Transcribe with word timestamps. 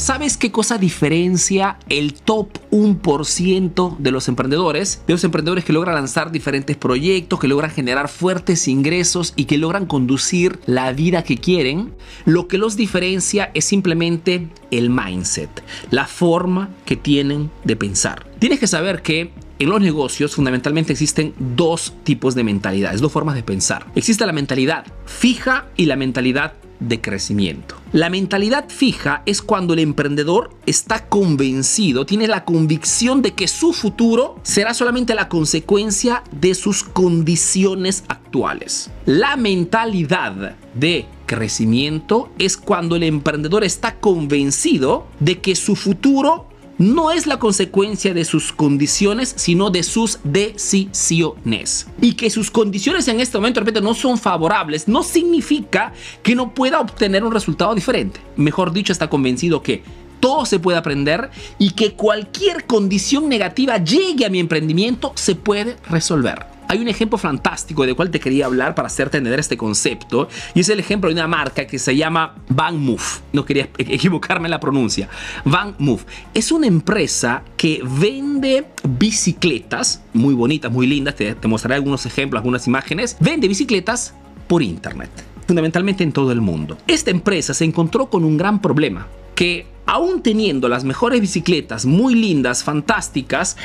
¿Sabes 0.00 0.38
qué 0.38 0.50
cosa 0.50 0.78
diferencia 0.78 1.76
el 1.90 2.14
top 2.14 2.48
1% 2.70 3.98
de 3.98 4.10
los 4.10 4.28
emprendedores? 4.28 5.02
De 5.06 5.12
los 5.12 5.24
emprendedores 5.24 5.62
que 5.62 5.74
logran 5.74 5.94
lanzar 5.94 6.32
diferentes 6.32 6.78
proyectos, 6.78 7.38
que 7.38 7.48
logran 7.48 7.70
generar 7.70 8.08
fuertes 8.08 8.66
ingresos 8.66 9.34
y 9.36 9.44
que 9.44 9.58
logran 9.58 9.84
conducir 9.84 10.58
la 10.64 10.90
vida 10.94 11.22
que 11.22 11.36
quieren. 11.36 11.92
Lo 12.24 12.48
que 12.48 12.56
los 12.56 12.78
diferencia 12.78 13.50
es 13.52 13.66
simplemente 13.66 14.48
el 14.70 14.88
mindset, 14.88 15.50
la 15.90 16.06
forma 16.06 16.70
que 16.86 16.96
tienen 16.96 17.50
de 17.64 17.76
pensar. 17.76 18.26
Tienes 18.38 18.58
que 18.58 18.68
saber 18.68 19.02
que 19.02 19.32
en 19.58 19.68
los 19.68 19.82
negocios 19.82 20.34
fundamentalmente 20.34 20.94
existen 20.94 21.34
dos 21.38 21.92
tipos 22.04 22.34
de 22.34 22.42
mentalidades, 22.42 23.02
dos 23.02 23.12
formas 23.12 23.34
de 23.34 23.42
pensar. 23.42 23.84
Existe 23.94 24.24
la 24.24 24.32
mentalidad 24.32 24.86
fija 25.04 25.66
y 25.76 25.84
la 25.84 25.96
mentalidad 25.96 26.54
de 26.78 27.02
crecimiento. 27.02 27.79
La 27.92 28.08
mentalidad 28.08 28.66
fija 28.68 29.22
es 29.26 29.42
cuando 29.42 29.72
el 29.72 29.80
emprendedor 29.80 30.50
está 30.64 31.08
convencido, 31.08 32.06
tiene 32.06 32.28
la 32.28 32.44
convicción 32.44 33.20
de 33.20 33.34
que 33.34 33.48
su 33.48 33.72
futuro 33.72 34.36
será 34.44 34.74
solamente 34.74 35.16
la 35.16 35.28
consecuencia 35.28 36.22
de 36.30 36.54
sus 36.54 36.84
condiciones 36.84 38.04
actuales. 38.06 38.92
La 39.06 39.36
mentalidad 39.36 40.54
de 40.74 41.06
crecimiento 41.26 42.30
es 42.38 42.56
cuando 42.56 42.94
el 42.94 43.02
emprendedor 43.02 43.64
está 43.64 43.96
convencido 43.96 45.08
de 45.18 45.40
que 45.40 45.56
su 45.56 45.74
futuro 45.74 46.49
no 46.80 47.10
es 47.10 47.26
la 47.26 47.38
consecuencia 47.38 48.14
de 48.14 48.24
sus 48.24 48.52
condiciones, 48.52 49.34
sino 49.36 49.68
de 49.68 49.82
sus 49.82 50.18
decisiones. 50.24 51.86
Y 52.00 52.14
que 52.14 52.30
sus 52.30 52.50
condiciones 52.50 53.06
en 53.08 53.20
este 53.20 53.36
momento 53.36 53.60
repente 53.60 53.82
no 53.82 53.92
son 53.92 54.16
favorables, 54.16 54.88
no 54.88 55.02
significa 55.02 55.92
que 56.22 56.34
no 56.34 56.54
pueda 56.54 56.80
obtener 56.80 57.22
un 57.22 57.32
resultado 57.32 57.74
diferente. 57.74 58.20
Mejor 58.36 58.72
dicho, 58.72 58.92
está 58.92 59.10
convencido 59.10 59.62
que 59.62 59.82
todo 60.20 60.46
se 60.46 60.58
puede 60.58 60.78
aprender 60.78 61.30
y 61.58 61.72
que 61.72 61.92
cualquier 61.92 62.64
condición 62.64 63.28
negativa 63.28 63.76
llegue 63.76 64.24
a 64.24 64.30
mi 64.30 64.40
emprendimiento 64.40 65.12
se 65.16 65.34
puede 65.34 65.76
resolver. 65.90 66.46
Hay 66.70 66.78
un 66.78 66.86
ejemplo 66.86 67.18
fantástico 67.18 67.84
de 67.84 67.94
cual 67.94 68.12
te 68.12 68.20
quería 68.20 68.46
hablar 68.46 68.76
para 68.76 68.86
hacerte 68.86 69.18
entender 69.18 69.40
este 69.40 69.56
concepto 69.56 70.28
y 70.54 70.60
es 70.60 70.68
el 70.68 70.78
ejemplo 70.78 71.10
de 71.10 71.14
una 71.14 71.26
marca 71.26 71.66
que 71.66 71.80
se 71.80 71.96
llama 71.96 72.36
Van 72.48 72.78
Move. 72.78 73.02
No 73.32 73.44
quería 73.44 73.70
e-, 73.76 73.92
equivocarme 73.92 74.46
en 74.46 74.52
la 74.52 74.60
pronuncia. 74.60 75.08
Van 75.44 75.74
Move 75.80 76.02
es 76.32 76.52
una 76.52 76.68
empresa 76.68 77.42
que 77.56 77.82
vende 77.82 78.68
bicicletas 78.84 80.04
muy 80.12 80.32
bonitas, 80.32 80.70
muy 80.70 80.86
lindas. 80.86 81.16
Te, 81.16 81.34
te 81.34 81.48
mostraré 81.48 81.74
algunos 81.74 82.06
ejemplos, 82.06 82.38
algunas 82.38 82.68
imágenes. 82.68 83.16
Vende 83.18 83.48
bicicletas 83.48 84.14
por 84.46 84.62
internet 84.62 85.10
fundamentalmente 85.48 86.04
en 86.04 86.12
todo 86.12 86.30
el 86.30 86.40
mundo. 86.40 86.78
Esta 86.86 87.10
empresa 87.10 87.52
se 87.52 87.64
encontró 87.64 88.10
con 88.10 88.22
un 88.22 88.36
gran 88.36 88.62
problema, 88.62 89.08
que 89.34 89.66
aún 89.86 90.22
teniendo 90.22 90.68
las 90.68 90.84
mejores 90.84 91.20
bicicletas 91.20 91.84
muy 91.84 92.14
lindas, 92.14 92.62
fantásticas, 92.62 93.56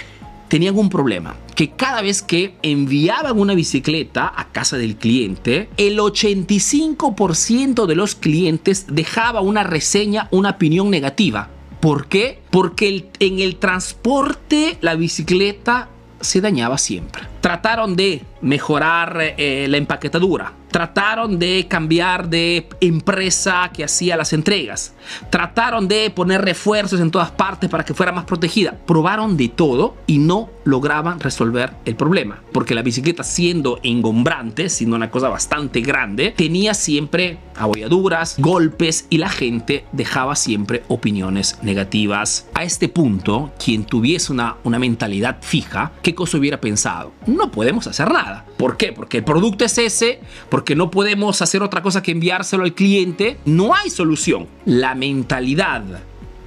tenían 0.48 0.78
un 0.78 0.90
problema, 0.90 1.36
que 1.56 1.72
cada 1.72 2.02
vez 2.02 2.22
que 2.22 2.56
enviaban 2.62 3.40
una 3.40 3.54
bicicleta 3.54 4.32
a 4.36 4.52
casa 4.52 4.78
del 4.78 4.96
cliente, 4.96 5.70
el 5.78 5.98
85% 5.98 7.86
de 7.86 7.96
los 7.96 8.16
clientes 8.16 8.86
dejaba 8.90 9.42
una 9.42 9.64
reseña, 9.64 10.28
una 10.32 10.52
opinión 10.52 10.90
negativa. 10.90 11.50
¿Por 11.80 12.08
qué? 12.08 12.40
Porque 12.50 13.10
en 13.20 13.40
el 13.40 13.58
transporte 13.58 14.78
la 14.82 14.96
bicicleta 14.96 15.90
se 16.20 16.42
dañaba 16.42 16.78
siempre. 16.78 17.35
Trataron 17.46 17.96
de 17.96 18.24
mejorar 18.42 19.36
eh, 19.38 19.68
la 19.70 19.78
empaquetadura, 19.78 20.54
trataron 20.72 21.40
de 21.40 21.68
cambiar 21.70 22.28
de 22.28 22.68
empresa 22.82 23.70
que 23.72 23.84
hacía 23.84 24.18
las 24.18 24.34
entregas, 24.34 24.94
trataron 25.30 25.88
de 25.88 26.10
poner 26.10 26.42
refuerzos 26.42 27.00
en 27.00 27.12
todas 27.12 27.32
partes 27.32 27.70
para 27.70 27.86
que 27.86 27.94
fuera 27.94 28.12
más 28.12 28.26
protegida, 28.26 28.76
probaron 28.86 29.38
de 29.38 29.50
todo 29.50 29.96
y 30.08 30.18
no 30.18 30.50
lograban 30.66 31.20
resolver 31.20 31.72
el 31.86 31.96
problema, 31.96 32.42
porque 32.52 32.76
la 32.76 32.82
bicicleta 32.82 33.24
siendo 33.24 33.80
engombrante, 33.84 34.68
siendo 34.70 34.96
una 34.96 35.12
cosa 35.12 35.30
bastante 35.30 35.82
grande, 35.82 36.34
tenía 36.36 36.74
siempre 36.74 37.38
abolladuras, 37.56 38.36
golpes 38.40 39.08
y 39.10 39.20
la 39.20 39.30
gente 39.30 39.86
dejaba 39.92 40.36
siempre 40.36 40.84
opiniones 40.88 41.60
negativas. 41.62 42.48
A 42.54 42.64
este 42.64 42.90
punto, 42.90 43.54
quien 43.64 43.86
tuviese 43.86 44.34
una, 44.34 44.58
una 44.64 44.80
mentalidad 44.80 45.38
fija, 45.42 45.94
¿qué 46.02 46.14
cosa 46.14 46.38
hubiera 46.38 46.60
pensado? 46.60 47.14
No 47.36 47.52
podemos 47.52 47.86
hacer 47.88 48.12
nada. 48.12 48.46
¿Por 48.58 48.78
qué? 48.78 48.94
Porque 48.94 49.18
el 49.18 49.24
producto 49.24 49.66
es 49.66 49.78
ese, 49.78 50.20
porque 50.50 50.66
que 50.66 50.76
no 50.76 50.90
podemos 50.90 51.42
hacer 51.42 51.62
otra 51.62 51.82
cosa 51.82 52.02
que 52.02 52.12
enviárselo 52.12 52.64
al 52.64 52.74
cliente, 52.74 53.38
no 53.46 53.76
hay 53.76 53.90
solución. 53.90 54.48
La 54.66 54.96
mentalidad 54.96 55.84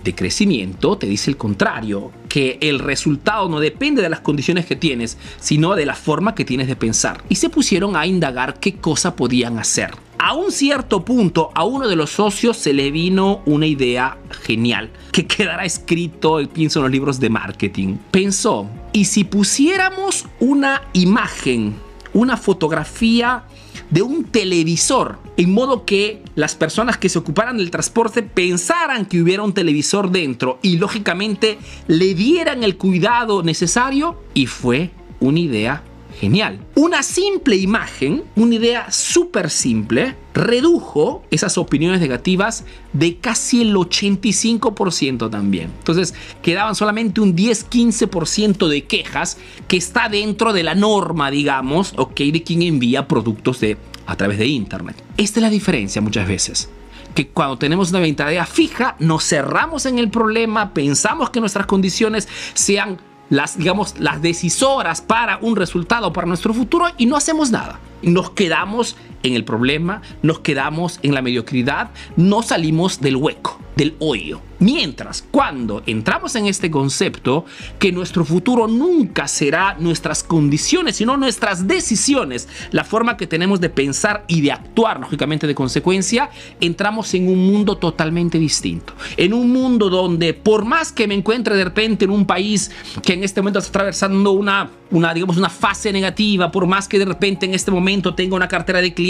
de 0.04 0.14
crecimiento 0.14 0.98
te 0.98 1.06
dice 1.06 1.30
el 1.30 1.36
contrario, 1.36 2.10
que 2.28 2.58
el 2.60 2.78
resultado 2.78 3.48
no 3.48 3.60
depende 3.60 4.02
de 4.02 4.08
las 4.08 4.20
condiciones 4.20 4.66
que 4.66 4.76
tienes, 4.76 5.18
sino 5.38 5.74
de 5.74 5.86
la 5.86 5.94
forma 5.94 6.34
que 6.34 6.44
tienes 6.44 6.66
de 6.66 6.76
pensar. 6.76 7.22
Y 7.28 7.36
se 7.36 7.48
pusieron 7.48 7.96
a 7.96 8.06
indagar 8.06 8.58
qué 8.60 8.74
cosa 8.76 9.16
podían 9.16 9.58
hacer. 9.58 9.92
A 10.18 10.34
un 10.34 10.50
cierto 10.50 11.04
punto, 11.04 11.50
a 11.54 11.64
uno 11.64 11.86
de 11.86 11.94
los 11.94 12.10
socios 12.10 12.56
se 12.56 12.72
le 12.72 12.90
vino 12.90 13.40
una 13.46 13.66
idea 13.66 14.18
genial, 14.44 14.90
que 15.12 15.26
quedará 15.26 15.64
escrito, 15.64 16.40
pienso, 16.52 16.80
en 16.80 16.84
los 16.84 16.92
libros 16.92 17.20
de 17.20 17.30
marketing. 17.30 17.98
Pensó, 18.10 18.68
¿y 18.92 19.06
si 19.06 19.24
pusiéramos 19.24 20.26
una 20.40 20.82
imagen, 20.92 21.76
una 22.12 22.36
fotografía 22.36 23.44
de 23.90 24.02
un 24.02 24.24
televisor, 24.24 25.18
en 25.36 25.52
modo 25.52 25.84
que 25.84 26.22
las 26.34 26.54
personas 26.54 26.98
que 26.98 27.08
se 27.08 27.18
ocuparan 27.18 27.56
del 27.56 27.70
transporte 27.70 28.22
pensaran 28.22 29.06
que 29.06 29.22
hubiera 29.22 29.42
un 29.42 29.54
televisor 29.54 30.10
dentro 30.10 30.58
y 30.62 30.76
lógicamente 30.76 31.58
le 31.86 32.14
dieran 32.14 32.64
el 32.64 32.76
cuidado 32.76 33.42
necesario 33.42 34.22
y 34.34 34.46
fue 34.46 34.90
una 35.20 35.40
idea 35.40 35.82
genial. 36.20 36.58
Una 36.74 37.02
simple 37.02 37.56
imagen, 37.56 38.24
una 38.36 38.56
idea 38.56 38.90
súper 38.90 39.50
simple, 39.50 40.16
redujo 40.38 41.22
esas 41.30 41.58
opiniones 41.58 42.00
negativas 42.00 42.64
de 42.92 43.16
casi 43.16 43.62
el 43.62 43.74
85% 43.74 45.30
también. 45.30 45.70
Entonces 45.78 46.14
quedaban 46.42 46.74
solamente 46.74 47.20
un 47.20 47.36
10-15% 47.36 48.68
de 48.68 48.84
quejas 48.84 49.36
que 49.66 49.76
está 49.76 50.08
dentro 50.08 50.52
de 50.52 50.62
la 50.62 50.74
norma, 50.74 51.30
digamos, 51.30 51.92
ok, 51.96 52.20
de 52.20 52.42
quien 52.42 52.62
envía 52.62 53.08
productos 53.08 53.60
de, 53.60 53.76
a 54.06 54.16
través 54.16 54.38
de 54.38 54.46
Internet. 54.46 54.96
Esta 55.16 55.40
es 55.40 55.42
la 55.42 55.50
diferencia 55.50 56.00
muchas 56.00 56.26
veces 56.26 56.70
que 57.14 57.28
cuando 57.28 57.58
tenemos 57.58 57.90
una 57.90 57.98
mentalidad 57.98 58.46
fija, 58.46 58.94
nos 59.00 59.24
cerramos 59.24 59.86
en 59.86 59.98
el 59.98 60.08
problema, 60.08 60.72
pensamos 60.72 61.30
que 61.30 61.40
nuestras 61.40 61.66
condiciones 61.66 62.28
sean 62.54 62.98
las, 63.30 63.58
digamos, 63.58 63.98
las 63.98 64.22
decisoras 64.22 65.00
para 65.00 65.38
un 65.38 65.56
resultado, 65.56 66.12
para 66.12 66.26
nuestro 66.26 66.54
futuro 66.54 66.86
y 66.96 67.06
no 67.06 67.16
hacemos 67.16 67.50
nada. 67.50 67.80
Nos 68.02 68.30
quedamos 68.30 68.96
en 69.22 69.34
el 69.34 69.44
problema, 69.44 70.02
nos 70.22 70.40
quedamos 70.40 70.98
en 71.02 71.14
la 71.14 71.22
mediocridad, 71.22 71.90
no 72.16 72.42
salimos 72.42 73.00
del 73.00 73.16
hueco, 73.16 73.58
del 73.76 73.94
hoyo. 73.98 74.40
Mientras, 74.60 75.24
cuando 75.30 75.84
entramos 75.86 76.34
en 76.34 76.46
este 76.46 76.68
concepto, 76.68 77.44
que 77.78 77.92
nuestro 77.92 78.24
futuro 78.24 78.66
nunca 78.66 79.28
será 79.28 79.76
nuestras 79.78 80.24
condiciones, 80.24 80.96
sino 80.96 81.16
nuestras 81.16 81.68
decisiones, 81.68 82.48
la 82.72 82.82
forma 82.82 83.16
que 83.16 83.28
tenemos 83.28 83.60
de 83.60 83.70
pensar 83.70 84.24
y 84.26 84.40
de 84.40 84.50
actuar, 84.50 84.98
lógicamente 84.98 85.46
de 85.46 85.54
consecuencia, 85.54 86.30
entramos 86.60 87.14
en 87.14 87.28
un 87.28 87.46
mundo 87.46 87.76
totalmente 87.78 88.40
distinto. 88.40 88.94
En 89.16 89.32
un 89.32 89.52
mundo 89.52 89.88
donde, 89.90 90.34
por 90.34 90.64
más 90.64 90.90
que 90.90 91.06
me 91.06 91.14
encuentre 91.14 91.54
de 91.54 91.62
repente 91.62 92.04
en 92.04 92.10
un 92.10 92.26
país 92.26 92.72
que 93.04 93.12
en 93.12 93.22
este 93.22 93.40
momento 93.40 93.60
está 93.60 93.70
atravesando 93.70 94.32
una, 94.32 94.70
una 94.90 95.14
digamos, 95.14 95.36
una 95.36 95.50
fase 95.50 95.92
negativa, 95.92 96.50
por 96.50 96.66
más 96.66 96.88
que 96.88 96.98
de 96.98 97.04
repente 97.04 97.46
en 97.46 97.54
este 97.54 97.70
momento 97.70 98.14
tenga 98.14 98.34
una 98.34 98.48
cartera 98.48 98.80
de 98.80 98.92
clientes 98.92 99.07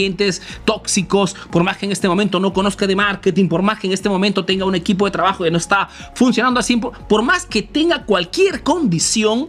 tóxicos, 0.65 1.35
por 1.50 1.65
más 1.65 1.77
que 1.77 1.87
en 1.87 1.93
este 1.93 2.09
momento 2.09 2.41
no 2.41 2.53
conozca 2.53 2.87
de 2.87 2.97
marketing, 2.97 3.49
por 3.49 3.62
más 3.62 3.79
que 3.79 3.87
en 3.87 3.93
este 3.93 4.09
momento 4.09 4.45
tenga 4.45 4.65
un 4.65 4.75
equipo 4.75 5.05
de 5.05 5.11
trabajo 5.11 5.45
que 5.45 5.50
no 5.50 5.59
está 5.59 5.89
funcionando 6.15 6.61
así, 6.61 6.77
por 6.77 7.23
más 7.23 7.45
que 7.47 7.62
tenga 7.62 8.05
cualquier 8.05 8.62
condición, 8.62 9.49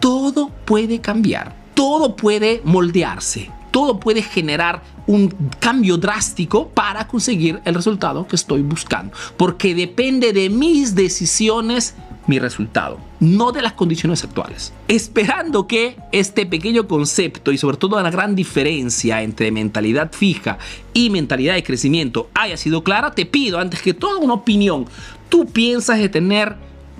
todo 0.00 0.50
puede 0.64 1.00
cambiar, 1.00 1.54
todo 1.74 2.16
puede 2.16 2.60
moldearse, 2.64 3.50
todo 3.70 3.98
puede 3.98 4.22
generar 4.22 4.82
un 5.06 5.28
cambio 5.60 5.96
drástico 5.96 6.68
para 6.68 7.06
conseguir 7.06 7.60
el 7.64 7.74
resultado 7.74 8.26
que 8.26 8.36
estoy 8.36 8.62
buscando, 8.62 9.12
porque 9.36 9.74
depende 9.74 10.32
de 10.32 10.50
mis 10.50 10.94
decisiones 10.94 11.94
mi 12.26 12.38
resultado, 12.38 12.98
no 13.20 13.52
de 13.52 13.62
las 13.62 13.72
condiciones 13.72 14.24
actuales. 14.24 14.72
Esperando 14.88 15.66
que 15.66 15.96
este 16.12 16.46
pequeño 16.46 16.86
concepto 16.88 17.52
y 17.52 17.58
sobre 17.58 17.76
todo 17.76 18.00
la 18.00 18.10
gran 18.10 18.34
diferencia 18.34 19.22
entre 19.22 19.50
mentalidad 19.50 20.12
fija 20.12 20.58
y 20.92 21.10
mentalidad 21.10 21.54
de 21.54 21.62
crecimiento 21.62 22.28
haya 22.34 22.56
sido 22.56 22.82
clara, 22.82 23.12
te 23.12 23.26
pido 23.26 23.58
antes 23.58 23.82
que 23.82 23.94
toda 23.94 24.18
una 24.18 24.34
opinión, 24.34 24.86
¿tú 25.28 25.46
piensas 25.46 25.98
de 25.98 26.08
tener 26.08 26.56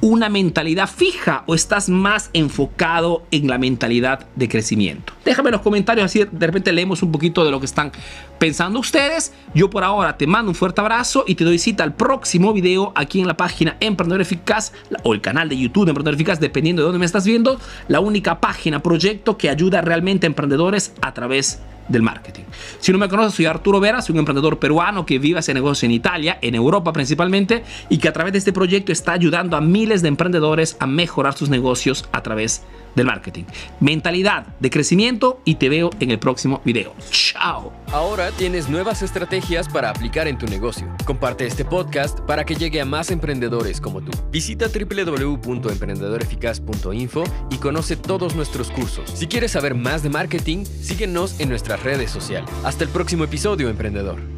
una 0.07 0.29
mentalidad 0.29 0.89
fija 0.89 1.43
o 1.47 1.55
estás 1.55 1.89
más 1.89 2.31
enfocado 2.33 3.25
en 3.33 3.49
la 3.49 3.59
mentalidad 3.59 4.27
de 4.37 4.49
crecimiento? 4.49 5.13
Déjame 5.25 5.49
en 5.49 5.55
los 5.55 5.63
comentarios 5.63 6.05
así 6.05 6.25
de 6.31 6.47
repente 6.47 6.73
leemos 6.73 7.03
un 7.03 7.11
poquito 7.11 7.45
de 7.45 7.51
lo 7.51 7.59
que 7.59 7.67
están 7.67 7.91
pensando 8.39 8.79
ustedes. 8.79 9.33
Yo 9.55 9.69
por 9.69 9.83
ahora 9.83 10.17
te 10.17 10.27
mando 10.27 10.51
un 10.51 10.55
fuerte 10.55 10.81
abrazo 10.81 11.25
y 11.27 11.35
te 11.35 11.45
doy 11.45 11.59
cita 11.59 11.83
al 11.83 11.95
próximo 11.95 12.53
video 12.53 12.93
aquí 12.95 13.21
en 13.21 13.27
la 13.27 13.37
página 13.37 13.77
Emprendedor 13.81 14.21
Eficaz 14.21 14.73
o 15.03 15.13
el 15.13 15.21
canal 15.21 15.49
de 15.49 15.59
YouTube 15.59 15.87
de 15.87 15.91
Emprendedor 15.91 16.15
Eficaz, 16.15 16.39
dependiendo 16.39 16.83
de 16.83 16.87
dónde 16.87 17.01
me 17.01 17.07
estás 17.07 17.25
viendo, 17.25 17.59
la 17.89 17.99
única 17.99 18.41
página, 18.41 18.83
proyecto 18.83 19.37
que 19.37 19.51
ayuda 19.51 19.81
realmente 19.81 20.27
a 20.27 20.29
emprendedores 20.29 20.93
a 21.03 21.13
través 21.15 21.59
de 21.59 21.76
del 21.89 22.03
marketing. 22.03 22.45
Si 22.79 22.93
no 22.93 22.99
me 22.99 23.09
conoces, 23.09 23.35
soy 23.35 23.47
Arturo 23.47 23.81
Vera, 23.81 24.03
soy 24.03 24.15
un 24.15 24.21
emprendedor 24.21 24.59
peruano 24.59 25.07
que 25.07 25.19
vive 25.19 25.41
ese 25.41 25.55
negocio 25.55 25.87
en 25.87 25.93
Italia, 25.93 26.39
en 26.43 26.55
Europa 26.55 26.93
principalmente, 26.93 27.65
y 27.89 27.99
que 27.99 28.09
a 28.09 28.13
través 28.13 28.33
de 28.33 28.39
este 28.39 28.53
proyecto 28.53 28.93
está 28.93 29.13
ayudando 29.13 29.57
a 29.57 29.61
miles 29.61 30.03
de 30.03 30.09
emprendedores 30.09 30.77
a 30.81 30.87
mejorar 30.87 31.35
sus 31.35 31.49
negocios 31.49 32.09
a 32.13 32.23
través 32.23 32.63
del 32.97 33.07
marketing. 33.07 33.45
Mentalidad 33.79 34.49
de 34.59 34.71
crecimiento 34.71 35.41
y 35.45 35.55
te 35.57 35.69
veo 35.69 35.91
en 36.01 36.11
el 36.11 36.19
próximo 36.19 36.63
video. 36.65 36.95
Chao. 37.11 37.73
Ahora 37.93 38.33
tienes 38.33 38.69
nuevas 38.69 39.03
estrategias 39.03 39.69
para 39.69 39.91
aplicar 39.91 40.27
en 40.27 40.39
tu 40.39 40.47
negocio. 40.47 40.89
Comparte 41.05 41.47
este 41.47 41.65
podcast 41.65 42.19
para 42.21 42.45
que 42.45 42.57
llegue 42.57 42.81
a 42.81 42.85
más 42.85 43.13
emprendedores 43.13 43.81
como 43.81 44.01
tú. 44.01 44.11
Visita 44.33 44.67
www.emprendedoreficaz.info 44.69 47.25
y 47.51 47.59
conoce 47.59 47.95
todos 47.97 48.35
nuestros 48.35 48.71
cursos. 48.71 49.11
Si 49.15 49.29
quieres 49.29 49.53
saber 49.53 49.75
más 49.75 50.03
de 50.03 50.09
marketing, 50.11 50.65
síguenos 50.65 51.39
en 51.39 51.51
nuestras 51.51 51.83
redes 51.83 52.11
sociales. 52.11 52.49
Hasta 52.65 52.85
el 52.85 52.91
próximo 52.91 53.25
episodio, 53.25 53.69
emprendedor. 53.69 54.36